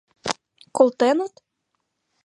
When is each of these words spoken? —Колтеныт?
—Колтеныт? 0.75 1.33